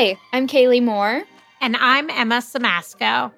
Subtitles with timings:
[0.00, 1.24] Hi, I'm Kaylee Moore.
[1.60, 3.30] And I'm Emma Samasco.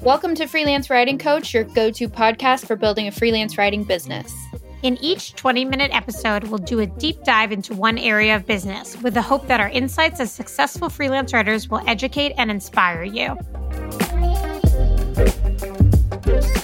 [0.00, 4.32] Welcome to Freelance Writing Coach, your go to podcast for building a freelance writing business.
[4.84, 8.96] In each 20 minute episode, we'll do a deep dive into one area of business
[9.02, 13.30] with the hope that our insights as successful freelance writers will educate and inspire you.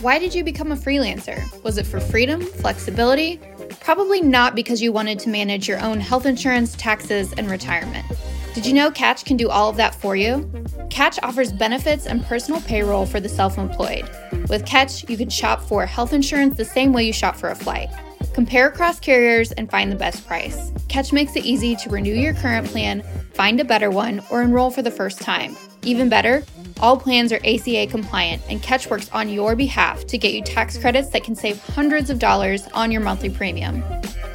[0.00, 1.42] Why did you become a freelancer?
[1.64, 3.40] Was it for freedom, flexibility?
[3.78, 8.06] Probably not because you wanted to manage your own health insurance, taxes, and retirement.
[8.54, 10.50] Did you know Catch can do all of that for you?
[10.90, 14.10] Catch offers benefits and personal payroll for the self employed.
[14.48, 17.54] With Catch, you can shop for health insurance the same way you shop for a
[17.54, 17.88] flight.
[18.34, 20.72] Compare across carriers and find the best price.
[20.88, 23.02] Catch makes it easy to renew your current plan,
[23.34, 25.56] find a better one, or enroll for the first time.
[25.82, 26.44] Even better,
[26.80, 30.76] all plans are ACA compliant, and Catch works on your behalf to get you tax
[30.78, 33.84] credits that can save hundreds of dollars on your monthly premium.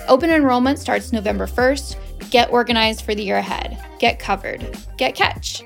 [0.07, 1.97] Open enrollment starts November 1st.
[2.29, 3.83] Get organized for the year ahead.
[3.99, 4.77] Get covered.
[4.97, 5.63] Get Catch.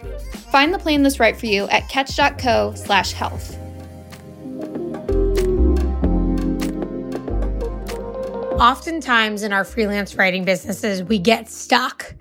[0.52, 3.58] Find the plan that's right for you at catch.co/health.
[8.60, 12.14] Oftentimes in our freelance writing businesses, we get stuck.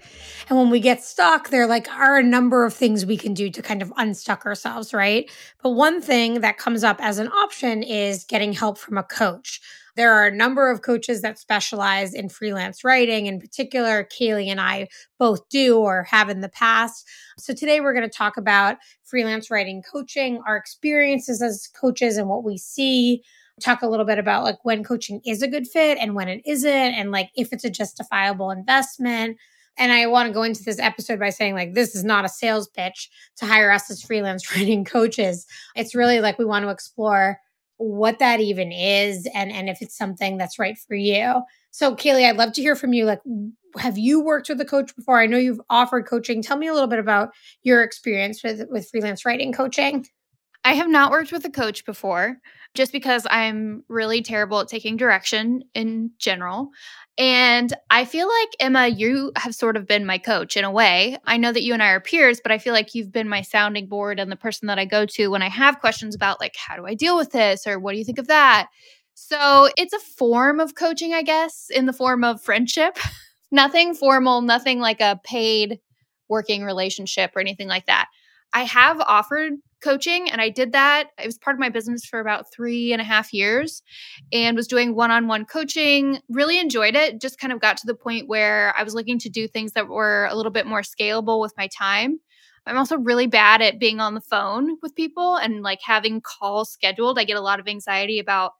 [0.49, 3.51] And when we get stuck, there like are a number of things we can do
[3.51, 5.31] to kind of unstuck ourselves, right?
[5.63, 9.61] But one thing that comes up as an option is getting help from a coach.
[9.95, 13.27] There are a number of coaches that specialize in freelance writing.
[13.27, 14.89] In particular, Kaylee and I
[15.19, 17.07] both do or have in the past.
[17.37, 22.29] So today we're going to talk about freelance writing coaching, our experiences as coaches and
[22.29, 23.23] what we see.
[23.61, 26.41] Talk a little bit about like when coaching is a good fit and when it
[26.47, 29.37] isn't, and like if it's a justifiable investment.
[29.79, 32.29] And I want to go into this episode by saying, like, this is not a
[32.29, 35.47] sales pitch to hire us as freelance writing coaches.
[35.77, 37.39] It's really like we want to explore
[37.79, 41.43] what that even is and and if it's something that's right for you.
[41.71, 43.05] So Kaylee, I'd love to hear from you.
[43.05, 43.21] Like,
[43.77, 45.21] have you worked with a coach before?
[45.21, 46.43] I know you've offered coaching.
[46.43, 47.31] Tell me a little bit about
[47.63, 50.07] your experience with with freelance writing coaching.
[50.65, 52.39] I have not worked with a coach before
[52.75, 56.71] just because I'm really terrible at taking direction in general.
[57.17, 61.17] And I feel like, Emma, you have sort of been my coach in a way.
[61.25, 63.43] I know that you and I are peers, but I feel like you've been my
[63.43, 66.55] sounding board and the person that I go to when I have questions about, like,
[66.57, 67.67] how do I deal with this?
[67.67, 68.69] Or what do you think of that?
[69.15, 72.97] So it's a form of coaching, I guess, in the form of friendship.
[73.51, 75.81] nothing formal, nothing like a paid
[76.29, 78.09] working relationship or anything like that.
[78.53, 81.11] I have offered coaching and I did that.
[81.23, 83.83] It was part of my business for about three and a half years
[84.33, 86.19] and was doing one on one coaching.
[86.29, 87.21] Really enjoyed it.
[87.21, 89.89] Just kind of got to the point where I was looking to do things that
[89.89, 92.19] were a little bit more scalable with my time.
[92.67, 96.71] I'm also really bad at being on the phone with people and like having calls
[96.71, 97.19] scheduled.
[97.19, 98.53] I get a lot of anxiety about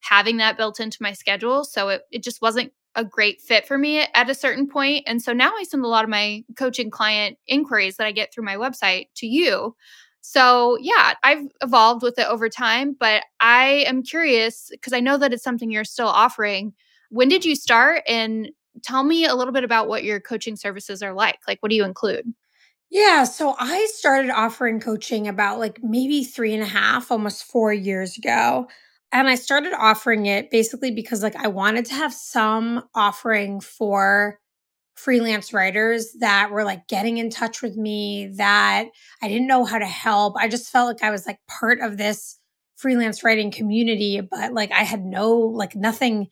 [0.00, 1.64] having that built into my schedule.
[1.64, 5.04] So it, it just wasn't a great fit for me at a certain point.
[5.06, 8.32] And so now I send a lot of my coaching client inquiries that I get
[8.32, 9.74] through my website to you.
[10.20, 15.18] So, yeah, I've evolved with it over time, but I am curious because I know
[15.18, 16.74] that it's something you're still offering.
[17.10, 18.02] When did you start?
[18.06, 18.50] And
[18.82, 21.38] tell me a little bit about what your coaching services are like.
[21.48, 22.32] Like, what do you include?
[22.90, 27.72] Yeah, so I started offering coaching about like maybe three and a half, almost four
[27.72, 28.68] years ago.
[29.12, 34.38] And I started offering it basically because like I wanted to have some offering for
[34.94, 38.86] freelance writers that were like getting in touch with me that
[39.22, 40.36] I didn't know how to help.
[40.38, 42.38] I just felt like I was like part of this
[42.76, 46.28] freelance writing community, but like I had no, like nothing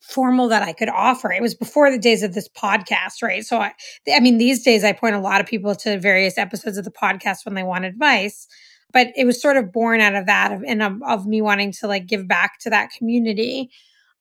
[0.00, 1.32] formal that I could offer.
[1.32, 3.44] It was before the days of this podcast, right?
[3.44, 3.72] So I,
[4.12, 6.90] I mean, these days I point a lot of people to various episodes of the
[6.90, 8.46] podcast when they want advice
[8.94, 11.72] but it was sort of born out of that of, and of, of me wanting
[11.72, 13.68] to like give back to that community.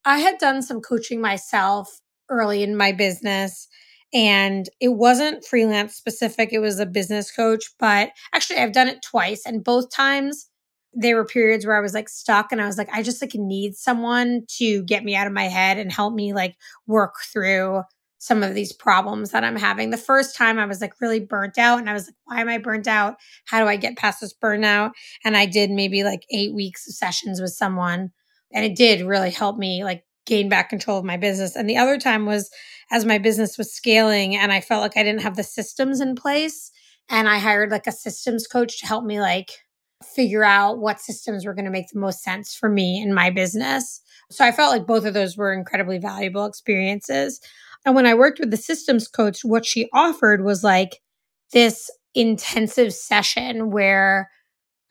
[0.03, 3.69] I had done some coaching myself early in my business
[4.13, 9.01] and it wasn't freelance specific it was a business coach but actually i've done it
[9.01, 10.49] twice and both times
[10.93, 13.33] there were periods where i was like stuck and i was like i just like
[13.35, 16.55] need someone to get me out of my head and help me like
[16.87, 17.81] work through
[18.23, 19.89] some of these problems that I'm having.
[19.89, 22.47] The first time I was like really burnt out and I was like, why am
[22.47, 23.17] I burnt out?
[23.47, 24.91] How do I get past this burnout?
[25.25, 28.13] And I did maybe like eight weeks of sessions with someone
[28.53, 31.57] and it did really help me like gain back control of my business.
[31.57, 32.49] And the other time was
[32.91, 36.15] as my business was scaling and I felt like I didn't have the systems in
[36.15, 36.71] place.
[37.09, 39.51] And I hired like a systems coach to help me like
[40.15, 43.31] figure out what systems were going to make the most sense for me in my
[43.31, 43.99] business.
[44.31, 47.41] So I felt like both of those were incredibly valuable experiences.
[47.85, 51.01] And when I worked with the systems coach, what she offered was like
[51.51, 54.29] this intensive session where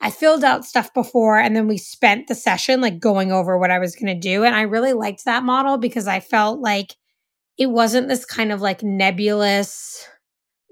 [0.01, 3.71] I filled out stuff before and then we spent the session like going over what
[3.71, 4.43] I was going to do.
[4.43, 6.95] And I really liked that model because I felt like
[7.57, 10.05] it wasn't this kind of like nebulous,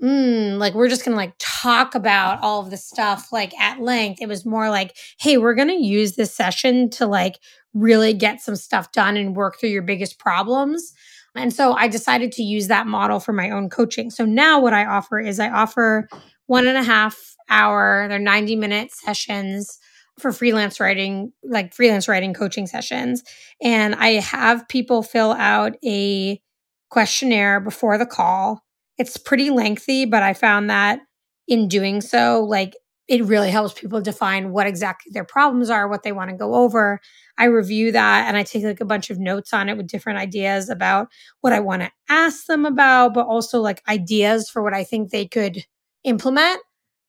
[0.03, 3.79] mm, like we're just going to like talk about all of the stuff like at
[3.79, 4.21] length.
[4.21, 7.39] It was more like, hey, we're going to use this session to like
[7.73, 10.91] really get some stuff done and work through your biggest problems.
[11.36, 14.10] And so I decided to use that model for my own coaching.
[14.10, 16.10] So now what I offer is I offer
[16.48, 19.80] one and a half hour, they're 90 minute sessions
[20.19, 23.24] for freelance writing, like freelance writing coaching sessions.
[23.62, 26.42] And I have people fill out a
[26.89, 28.63] questionnaire before the call.
[28.98, 31.00] It's pretty lengthy, but I found that
[31.48, 32.75] in doing so, like
[33.11, 36.55] it really helps people define what exactly their problems are, what they want to go
[36.55, 37.01] over.
[37.37, 40.19] I review that and I take like a bunch of notes on it with different
[40.19, 41.09] ideas about
[41.41, 45.09] what I want to ask them about, but also like ideas for what I think
[45.09, 45.65] they could
[46.05, 46.61] implement.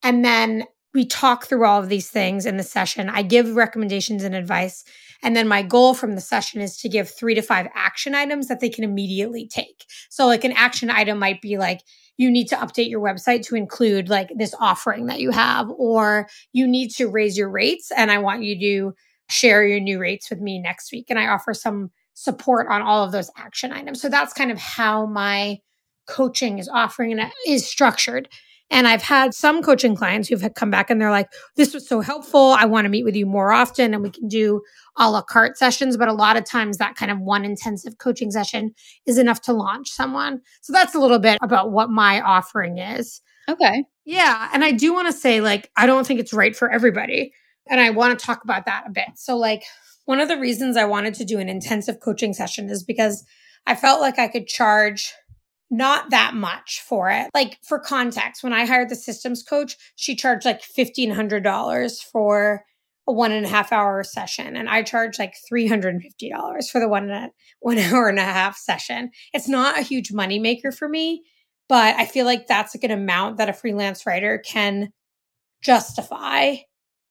[0.02, 3.08] And then we talk through all of these things in the session.
[3.08, 4.82] I give recommendations and advice.
[5.22, 8.48] And then my goal from the session is to give three to five action items
[8.48, 9.84] that they can immediately take.
[10.10, 11.82] So, like, an action item might be like,
[12.16, 16.28] you need to update your website to include like this offering that you have, or
[16.52, 17.90] you need to raise your rates.
[17.96, 18.94] And I want you to
[19.28, 21.06] share your new rates with me next week.
[21.08, 24.00] And I offer some support on all of those action items.
[24.00, 25.58] So, that's kind of how my
[26.06, 28.28] coaching is offering and is structured.
[28.72, 32.00] And I've had some coaching clients who've come back and they're like, this was so
[32.00, 32.56] helpful.
[32.58, 34.62] I want to meet with you more often and we can do
[34.96, 35.98] a la carte sessions.
[35.98, 38.74] But a lot of times that kind of one intensive coaching session
[39.06, 40.40] is enough to launch someone.
[40.62, 43.20] So that's a little bit about what my offering is.
[43.48, 43.84] Okay.
[44.06, 44.48] Yeah.
[44.52, 47.32] And I do want to say, like, I don't think it's right for everybody.
[47.68, 49.10] And I want to talk about that a bit.
[49.16, 49.64] So, like,
[50.06, 53.24] one of the reasons I wanted to do an intensive coaching session is because
[53.66, 55.12] I felt like I could charge
[55.72, 57.30] not that much for it.
[57.32, 62.64] Like for context, when I hired the systems coach, she charged like $1,500 for
[63.08, 64.54] a one and a half hour session.
[64.54, 67.30] And I charge like $350 for the one, and a,
[67.60, 69.10] one hour and a half session.
[69.32, 71.22] It's not a huge money maker for me,
[71.70, 74.92] but I feel like that's like an amount that a freelance writer can
[75.62, 76.56] justify.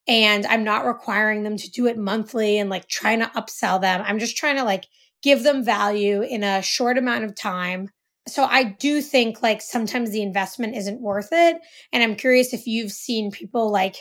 [0.08, 4.04] And I'm not requiring them to do it monthly and like trying to upsell them.
[4.06, 4.86] I'm just trying to like
[5.24, 7.90] give them value in a short amount of time
[8.28, 11.58] so I do think like sometimes the investment isn't worth it.
[11.92, 13.96] And I'm curious if you've seen people like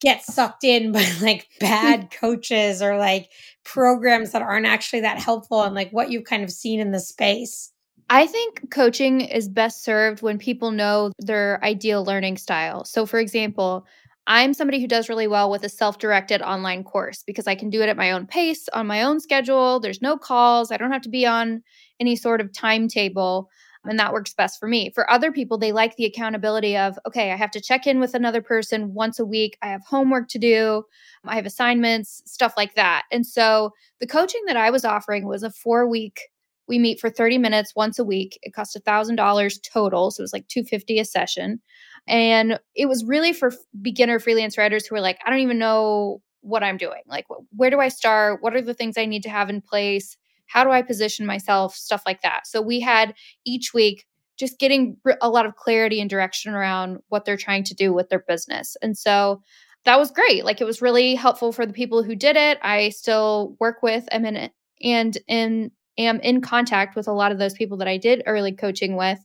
[0.00, 3.30] get sucked in by like bad coaches or like
[3.64, 7.00] programs that aren't actually that helpful and like what you've kind of seen in the
[7.00, 7.70] space.
[8.10, 12.84] I think coaching is best served when people know their ideal learning style.
[12.84, 13.86] So, for example,
[14.26, 17.70] I'm somebody who does really well with a self directed online course because I can
[17.70, 19.80] do it at my own pace, on my own schedule.
[19.80, 20.70] There's no calls.
[20.70, 21.62] I don't have to be on
[22.00, 23.50] any sort of timetable.
[23.86, 24.90] And that works best for me.
[24.94, 28.14] For other people, they like the accountability of, okay, I have to check in with
[28.14, 29.58] another person once a week.
[29.60, 30.84] I have homework to do.
[31.26, 33.02] I have assignments, stuff like that.
[33.12, 36.18] And so the coaching that I was offering was a four week,
[36.66, 38.38] we meet for 30 minutes once a week.
[38.42, 40.10] It cost $1,000 total.
[40.10, 41.60] So it was like 250 a session.
[42.06, 46.22] And it was really for beginner freelance writers who were like, I don't even know
[46.40, 47.02] what I'm doing.
[47.06, 48.42] Like, where do I start?
[48.42, 50.16] What are the things I need to have in place?
[50.54, 51.74] How do I position myself?
[51.74, 52.46] Stuff like that.
[52.46, 53.14] So we had
[53.44, 54.06] each week
[54.38, 58.08] just getting a lot of clarity and direction around what they're trying to do with
[58.08, 58.76] their business.
[58.80, 59.42] And so
[59.84, 60.44] that was great.
[60.44, 62.58] Like it was really helpful for the people who did it.
[62.62, 64.48] I still work with am in
[64.80, 68.52] and in am in contact with a lot of those people that I did early
[68.52, 69.18] coaching with.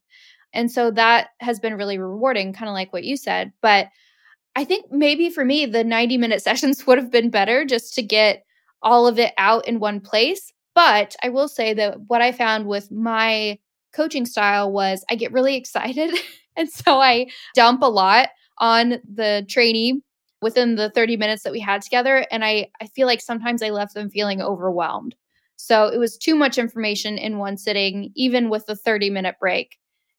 [0.52, 3.54] And so that has been really rewarding, kind of like what you said.
[3.62, 3.90] But
[4.56, 8.02] I think maybe for me, the 90 minute sessions would have been better just to
[8.02, 8.44] get
[8.82, 10.52] all of it out in one place.
[10.80, 13.60] But I will say that what I found with my
[13.92, 16.18] coaching style was I get really excited.
[16.56, 20.02] and so I dump a lot on the trainee
[20.42, 22.26] within the 30 minutes that we had together.
[22.32, 25.16] And I, I feel like sometimes I left them feeling overwhelmed.
[25.58, 29.76] So it was too much information in one sitting, even with the 30 minute break.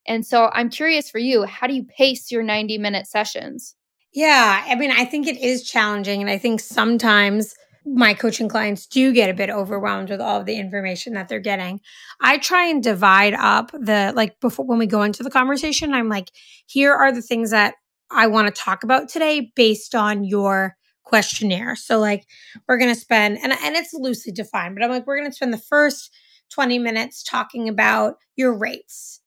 [0.06, 3.76] And so I'm curious for you, how do you pace your 90 minute sessions?
[4.12, 6.20] Yeah, I mean, I think it is challenging.
[6.20, 7.54] And I think sometimes
[7.92, 11.40] my coaching clients do get a bit overwhelmed with all of the information that they're
[11.40, 11.80] getting.
[12.20, 16.08] I try and divide up the like before when we go into the conversation, I'm
[16.08, 16.30] like,
[16.66, 17.74] here are the things that
[18.10, 21.74] I want to talk about today based on your questionnaire.
[21.74, 22.26] So like
[22.68, 25.34] we're going to spend and and it's loosely defined, but I'm like we're going to
[25.34, 26.14] spend the first
[26.50, 29.20] 20 minutes talking about your rates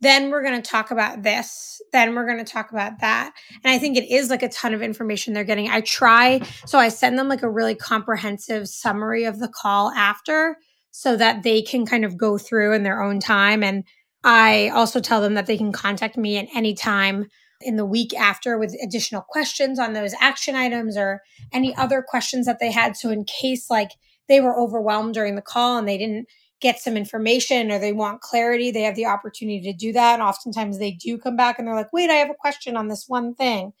[0.00, 3.32] then we're going to talk about this then we're going to talk about that.
[3.64, 5.68] And i think it is like a ton of information they're getting.
[5.68, 10.56] I try so i send them like a really comprehensive summary of the call after
[10.92, 13.62] so that they can kind of go through in their own time.
[13.62, 13.84] And
[14.24, 17.26] i also tell them that they can contact me at any time
[17.62, 21.20] in the week after with additional questions on those action items or
[21.52, 22.96] any other questions that they had.
[22.96, 23.90] So in case like
[24.28, 26.26] they were overwhelmed during the call and they didn't
[26.60, 30.14] get some information or they want clarity, they have the opportunity to do that.
[30.14, 32.88] And oftentimes they do come back and they're like, wait, I have a question on
[32.88, 33.72] this one thing.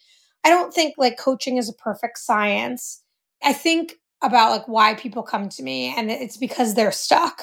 [0.44, 3.02] I don't think like coaching is a perfect science.
[3.42, 7.42] I think about like why people come to me and it's because they're stuck.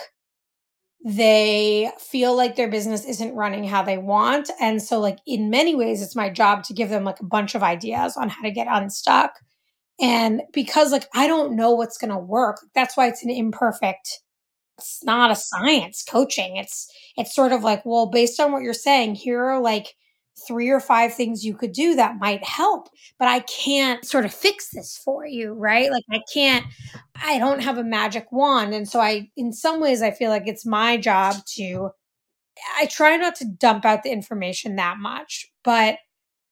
[1.06, 4.50] They feel like their business isn't running how they want.
[4.60, 7.56] And so like in many ways it's my job to give them like a bunch
[7.56, 9.34] of ideas on how to get unstuck.
[10.00, 14.22] And because like I don't know what's going to work, that's why it's an imperfect
[14.78, 16.58] it's not a science coaching.
[16.58, 19.96] It's it's sort of like, well, based on what you're saying, here are like
[20.48, 24.34] three or five things you could do that might help, but I can't sort of
[24.34, 25.92] fix this for you, right?
[25.92, 26.66] Like I can't
[27.16, 30.48] I don't have a magic wand and so I in some ways I feel like
[30.48, 31.90] it's my job to
[32.78, 35.98] I try not to dump out the information that much, but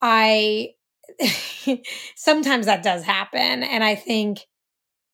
[0.02, 0.72] I
[2.16, 4.40] sometimes that does happen and I think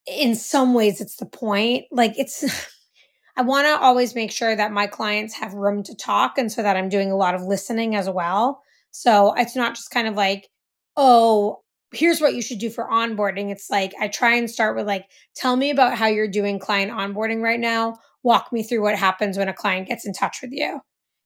[0.08, 1.86] in some ways it's the point.
[1.92, 2.44] Like it's
[3.38, 6.64] I want to always make sure that my clients have room to talk and so
[6.64, 8.62] that I'm doing a lot of listening as well.
[8.92, 10.50] So it's not just kind of like,
[10.98, 11.62] oh,
[11.94, 13.52] here's what you should do for onboarding.
[13.52, 16.92] It's like I try and start with like, tell me about how you're doing client
[16.92, 17.96] onboarding right now.
[18.24, 20.82] Walk me through what happens when a client gets in touch with you.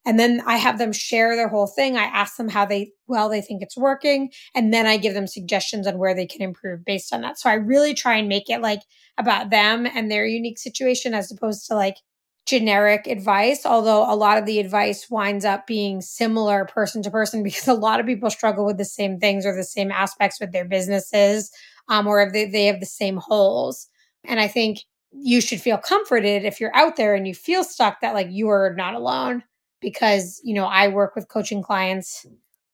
[0.05, 1.97] And then I have them share their whole thing.
[1.97, 5.27] I ask them how they well they think it's working, and then I give them
[5.27, 7.39] suggestions on where they can improve based on that.
[7.39, 8.81] So I really try and make it like
[9.17, 11.97] about them and their unique situation as opposed to like
[12.45, 17.41] generic advice, although a lot of the advice winds up being similar person to person
[17.43, 20.51] because a lot of people struggle with the same things or the same aspects with
[20.51, 21.51] their businesses,
[21.89, 23.87] um, or if they, they have the same holes.
[24.23, 24.79] And I think
[25.11, 28.49] you should feel comforted if you're out there and you feel stuck that like you
[28.49, 29.43] are not alone
[29.85, 32.25] because, you know, I work with coaching clients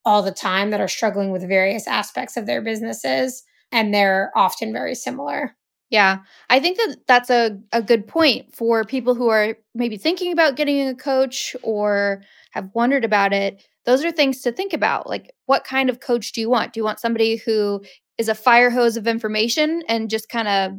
[0.05, 4.71] all the time that are struggling with various aspects of their businesses and they're often
[4.71, 5.53] very similar.
[5.89, 10.31] Yeah, I think that that's a, a good point for people who are maybe thinking
[10.31, 13.61] about getting a coach or have wondered about it.
[13.85, 15.09] Those are things to think about.
[15.09, 16.71] Like, what kind of coach do you want?
[16.71, 17.83] Do you want somebody who
[18.17, 20.71] is a fire hose of information and just kind of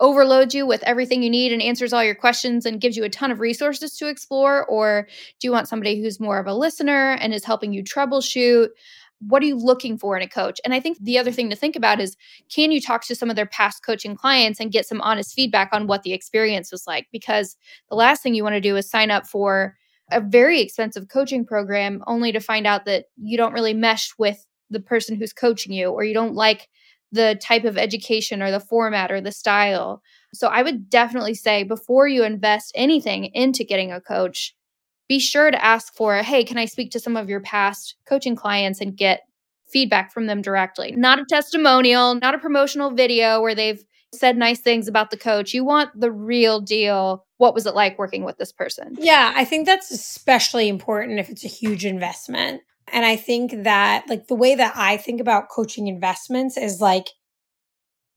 [0.00, 3.08] overloads you with everything you need and answers all your questions and gives you a
[3.08, 4.64] ton of resources to explore?
[4.66, 5.06] Or
[5.40, 8.68] do you want somebody who's more of a listener and is helping you troubleshoot?
[9.28, 10.60] what are you looking for in a coach?
[10.64, 12.16] And I think the other thing to think about is
[12.52, 15.70] can you talk to some of their past coaching clients and get some honest feedback
[15.72, 17.06] on what the experience was like?
[17.12, 17.56] Because
[17.88, 19.76] the last thing you want to do is sign up for
[20.10, 24.44] a very expensive coaching program only to find out that you don't really mesh with
[24.70, 26.68] the person who's coaching you or you don't like
[27.14, 30.02] the type of education or the format or the style.
[30.32, 34.54] So I would definitely say before you invest anything into getting a coach,
[35.08, 38.34] be sure to ask for, hey, can I speak to some of your past coaching
[38.36, 39.20] clients and get
[39.68, 40.92] feedback from them directly?
[40.96, 45.54] Not a testimonial, not a promotional video where they've said nice things about the coach.
[45.54, 47.24] You want the real deal.
[47.38, 48.96] What was it like working with this person?
[48.98, 52.62] Yeah, I think that's especially important if it's a huge investment.
[52.92, 57.08] And I think that, like, the way that I think about coaching investments is like,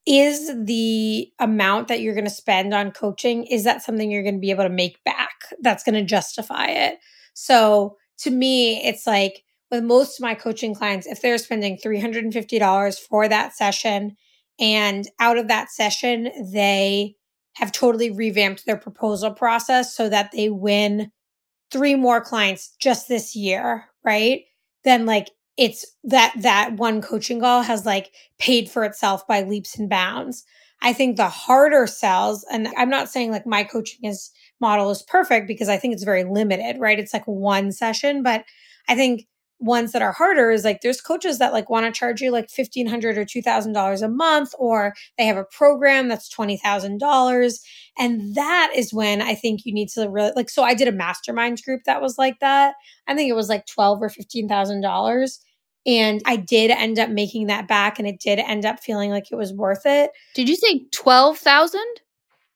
[0.06, 4.36] is the amount that you're going to spend on coaching is that something you're going
[4.36, 6.98] to be able to make back that's going to justify it?
[7.34, 12.98] So to me it's like with most of my coaching clients if they're spending $350
[13.00, 14.16] for that session
[14.58, 17.14] and out of that session they
[17.54, 21.10] have totally revamped their proposal process so that they win
[21.70, 24.42] three more clients just this year right
[24.84, 29.78] then like it's that that one coaching call has like paid for itself by leaps
[29.78, 30.44] and bounds.
[30.80, 34.30] I think the harder sells, and I'm not saying like my coaching is
[34.60, 36.98] model is perfect because I think it's very limited, right?
[36.98, 38.44] It's like one session, but
[38.88, 39.26] I think
[39.60, 42.48] ones that are harder is like there's coaches that like want to charge you like
[42.54, 47.60] 1500 or $2000 a month or they have a program that's $20000
[47.98, 50.92] and that is when i think you need to really like so i did a
[50.92, 52.74] masterminds group that was like that
[53.08, 55.38] i think it was like 12 or $15000
[55.86, 59.32] and I did end up making that back and it did end up feeling like
[59.32, 60.10] it was worth it.
[60.34, 61.80] Did you say 12,000?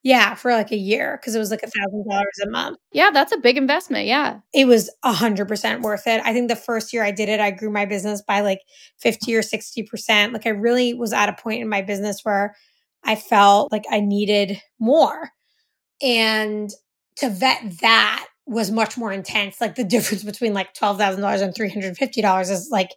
[0.05, 2.79] Yeah, for like a year because it was like a thousand dollars a month.
[2.93, 4.07] Yeah, that's a big investment.
[4.07, 4.41] Yeah.
[4.53, 6.21] It was a hundred percent worth it.
[6.25, 8.61] I think the first year I did it, I grew my business by like
[8.99, 10.33] 50 or 60%.
[10.33, 12.57] Like I really was at a point in my business where
[13.05, 15.31] I felt like I needed more.
[16.03, 16.71] And
[17.17, 19.61] to vet that was much more intense.
[19.61, 22.91] Like the difference between like $12,000 and $350 is like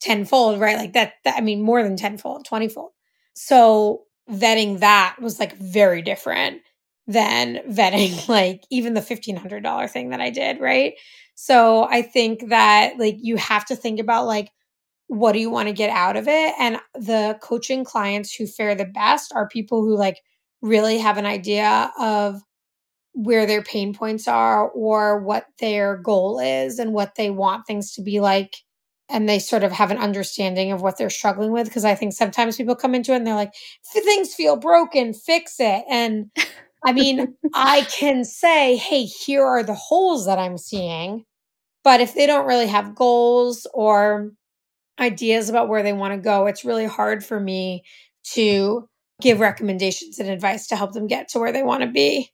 [0.00, 0.76] tenfold, right?
[0.76, 2.90] Like that, that I mean, more than tenfold, twentyfold.
[3.34, 6.62] So vetting that was like very different
[7.06, 10.94] than vetting like even the $1,500 thing that I did, right?
[11.34, 14.50] So I think that like you have to think about like,
[15.08, 16.54] what do you want to get out of it?
[16.58, 20.18] And the coaching clients who fare the best are people who like
[20.62, 22.42] really have an idea of
[23.14, 27.92] where their pain points are or what their goal is and what they want things
[27.94, 28.54] to be like
[29.08, 32.12] and they sort of have an understanding of what they're struggling with because i think
[32.12, 33.52] sometimes people come into it and they're like
[33.92, 36.30] things feel broken fix it and
[36.84, 41.24] i mean i can say hey here are the holes that i'm seeing
[41.84, 44.30] but if they don't really have goals or
[45.00, 47.82] ideas about where they want to go it's really hard for me
[48.24, 48.88] to
[49.20, 52.30] give recommendations and advice to help them get to where they want to be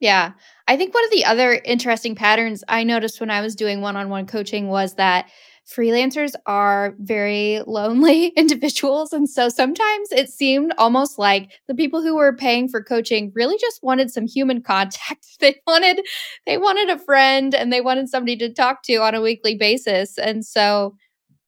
[0.00, 0.32] yeah.
[0.68, 3.96] I think one of the other interesting patterns I noticed when I was doing one
[3.96, 5.30] on one coaching was that
[5.68, 9.12] freelancers are very lonely individuals.
[9.12, 13.58] And so sometimes it seemed almost like the people who were paying for coaching really
[13.58, 15.26] just wanted some human contact.
[15.38, 16.00] They wanted,
[16.46, 20.18] they wanted a friend and they wanted somebody to talk to on a weekly basis.
[20.18, 20.96] And so,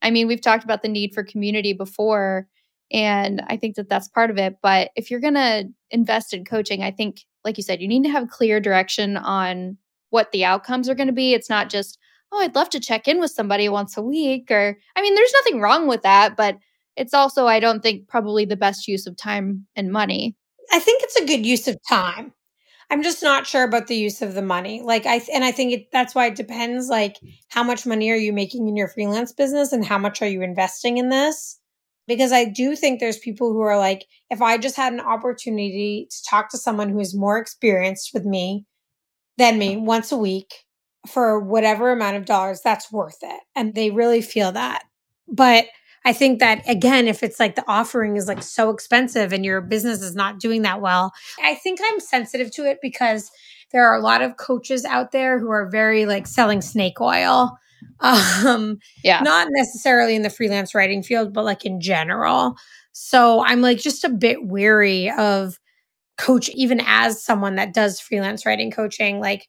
[0.02, 2.46] I mean, we've talked about the need for community before.
[2.92, 4.58] And I think that that's part of it.
[4.62, 8.04] But if you're going to invest in coaching, I think like you said, you need
[8.04, 9.78] to have clear direction on
[10.10, 11.34] what the outcomes are going to be.
[11.34, 11.98] It's not just,
[12.32, 14.50] oh, I'd love to check in with somebody once a week.
[14.50, 16.58] Or, I mean, there's nothing wrong with that, but
[16.96, 20.36] it's also, I don't think, probably the best use of time and money.
[20.72, 22.32] I think it's a good use of time.
[22.90, 24.80] I'm just not sure about the use of the money.
[24.82, 27.16] Like I and I think it, that's why it depends like
[27.48, 30.40] how much money are you making in your freelance business and how much are you
[30.40, 31.58] investing in this?
[32.08, 36.08] because I do think there's people who are like, if I just had an opportunity
[36.10, 38.64] to talk to someone who is more experienced with me
[39.36, 40.64] than me once a week
[41.06, 43.40] for whatever amount of dollars, that's worth it.
[43.54, 44.84] And they really feel that.
[45.28, 45.66] But
[46.04, 49.60] I think that again, if it's like the offering is like so expensive and your
[49.60, 51.12] business is not doing that well,
[51.42, 53.30] I think I'm sensitive to it because
[53.72, 57.58] there are a lot of coaches out there who are very like selling snake oil
[58.00, 62.56] um yeah not necessarily in the freelance writing field but like in general
[62.92, 65.58] so i'm like just a bit weary of
[66.16, 69.48] coach even as someone that does freelance writing coaching like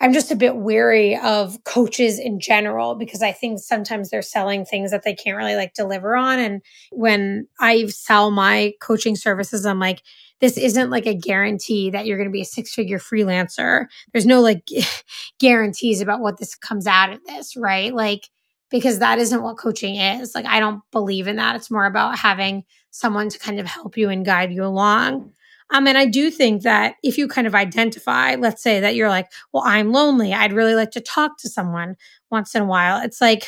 [0.00, 4.64] i'm just a bit weary of coaches in general because i think sometimes they're selling
[4.64, 9.66] things that they can't really like deliver on and when i sell my coaching services
[9.66, 10.02] i'm like
[10.40, 13.86] this isn't like a guarantee that you're going to be a six figure freelancer.
[14.12, 14.68] There's no like
[15.40, 17.92] guarantees about what this comes out of this, right?
[17.92, 18.28] Like,
[18.70, 20.34] because that isn't what coaching is.
[20.34, 21.56] Like, I don't believe in that.
[21.56, 25.32] It's more about having someone to kind of help you and guide you along.
[25.70, 29.08] Um, and I do think that if you kind of identify, let's say that you're
[29.08, 30.32] like, well, I'm lonely.
[30.32, 31.96] I'd really like to talk to someone
[32.30, 33.02] once in a while.
[33.02, 33.46] It's like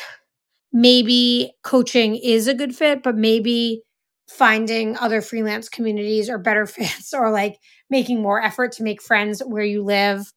[0.71, 3.81] maybe coaching is a good fit, but maybe
[4.29, 7.57] finding other freelance communities or better fits or like
[7.89, 10.31] making more effort to make friends where you live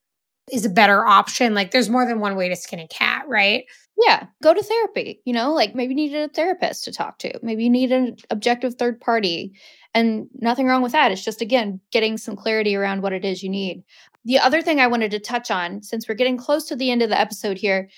[0.53, 1.55] is a better option.
[1.55, 3.65] Like there's more than one way to skin a cat, right?
[3.97, 5.21] Yeah, go to therapy.
[5.25, 7.39] You know, like maybe you need a therapist to talk to.
[7.43, 9.53] Maybe you need an objective third party.
[9.95, 11.13] And nothing wrong with that.
[11.13, 13.85] It's just, again, getting some clarity around what it is you need.
[14.25, 17.03] The other thing I wanted to touch on, since we're getting close to the end
[17.03, 17.89] of the episode here,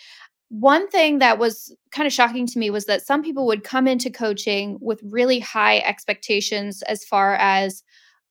[0.49, 3.89] one thing that was kind of shocking to me was that some people would come
[3.89, 7.83] into coaching with really high expectations as far as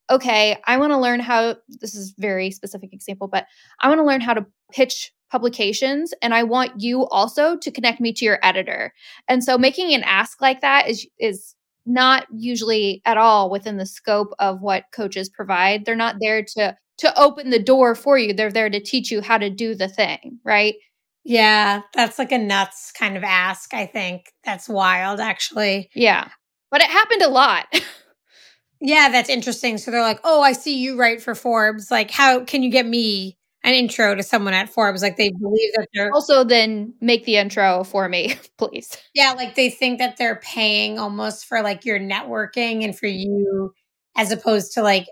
[0.10, 3.48] okay i want to learn how this is very specific example but
[3.82, 8.00] i want to learn how to pitch publications and i want you also to connect
[8.00, 8.94] me to your editor
[9.28, 13.86] and so making an ask like that is is not usually at all within the
[13.86, 18.34] scope of what coaches provide they're not there to to open the door for you
[18.34, 20.76] they're there to teach you how to do the thing right
[21.26, 24.32] yeah, that's like a nuts kind of ask, I think.
[24.44, 25.90] That's wild, actually.
[25.96, 26.30] Yeah.
[26.70, 27.66] But it happened a lot.
[28.80, 29.80] yeah, that's interesting.
[29.80, 31.90] So they're like, oh, I see you write for Forbes.
[31.90, 35.02] Like, how can you get me an intro to someone at Forbes?
[35.02, 36.12] Like, they believe that they're.
[36.14, 38.98] Also, then make the intro for me, please.
[39.14, 43.74] Yeah, like they think that they're paying almost for like your networking and for you
[44.16, 45.08] as opposed to like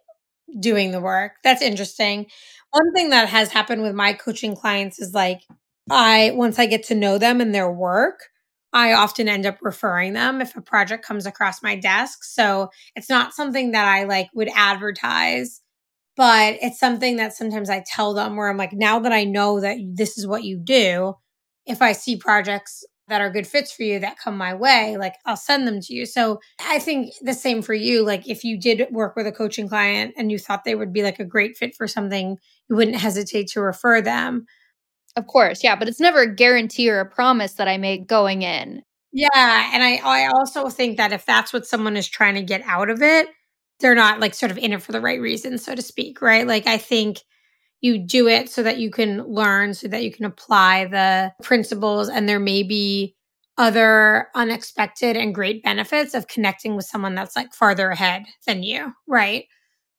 [0.60, 1.34] doing the work.
[1.44, 2.28] That's interesting.
[2.72, 5.42] One thing that has happened with my coaching clients is like,
[5.90, 8.30] I, once I get to know them and their work,
[8.74, 12.24] I often end up referring them if a project comes across my desk.
[12.24, 15.62] So it's not something that I like would advertise,
[16.16, 19.60] but it's something that sometimes I tell them where I'm like, now that I know
[19.60, 21.16] that this is what you do,
[21.66, 25.16] if I see projects that are good fits for you that come my way, like
[25.26, 26.06] I'll send them to you.
[26.06, 28.06] So I think the same for you.
[28.06, 31.04] Like if you did work with a coaching client and you thought they would be
[31.04, 32.38] like a great fit for something,
[32.70, 34.46] you wouldn't hesitate to refer them.
[35.16, 38.42] Of course, yeah, but it's never a guarantee or a promise that I make going
[38.42, 38.82] in.
[39.12, 42.64] Yeah, and I I also think that if that's what someone is trying to get
[42.66, 43.28] out of it,
[43.84, 46.48] they're not like sort of in it for the right reasons, so to speak, right?
[46.48, 47.20] Like I think
[47.82, 52.08] you do it so that you can learn, so that you can apply the principles,
[52.08, 53.14] and there may be
[53.58, 58.94] other unexpected and great benefits of connecting with someone that's like farther ahead than you,
[59.06, 59.46] right?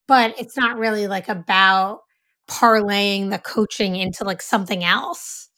[0.08, 2.00] But it's not really like about
[2.48, 5.50] parlaying the coaching into like something else.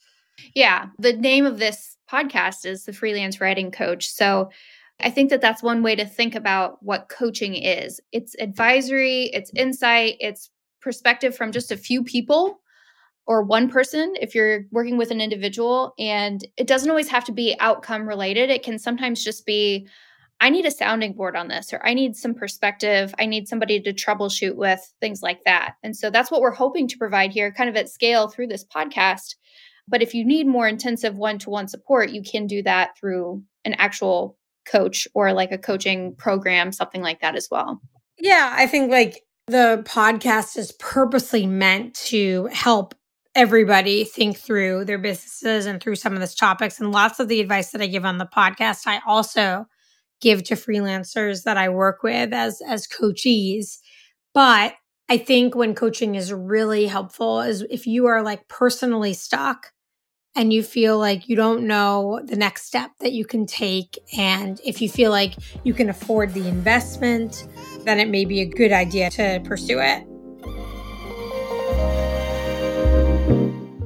[0.53, 0.87] Yeah.
[0.99, 4.07] The name of this podcast is the freelance writing coach.
[4.07, 4.51] So
[4.99, 8.01] I think that that's one way to think about what coaching is.
[8.11, 10.49] It's advisory, it's insight, it's
[10.81, 12.59] perspective from just a few people
[13.27, 15.93] or one person if you're working with an individual.
[15.99, 18.49] And it doesn't always have to be outcome related.
[18.49, 19.87] It can sometimes just be,
[20.39, 23.13] I need a sounding board on this, or I need some perspective.
[23.19, 25.75] I need somebody to troubleshoot with, things like that.
[25.83, 28.65] And so that's what we're hoping to provide here, kind of at scale through this
[28.65, 29.35] podcast.
[29.87, 33.43] But if you need more intensive one to one support, you can do that through
[33.65, 34.36] an actual
[34.67, 37.81] coach or like a coaching program, something like that as well.
[38.19, 42.93] Yeah, I think like the podcast is purposely meant to help
[43.35, 46.79] everybody think through their businesses and through some of these topics.
[46.79, 49.67] And lots of the advice that I give on the podcast, I also
[50.21, 53.77] give to freelancers that I work with as as coachees.
[54.33, 54.73] But
[55.09, 59.71] I think when coaching is really helpful is if you are like personally stuck
[60.37, 63.97] and you feel like you don't know the next step that you can take.
[64.15, 67.47] And if you feel like you can afford the investment,
[67.81, 70.03] then it may be a good idea to pursue it.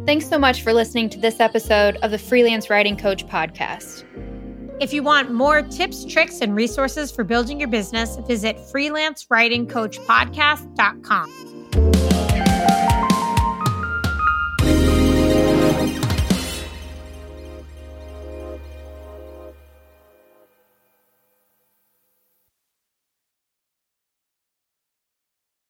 [0.05, 4.03] Thanks so much for listening to this episode of the Freelance Writing Coach podcast.
[4.81, 11.50] If you want more tips, tricks, and resources for building your business, visit freelancewritingcoachpodcast.com.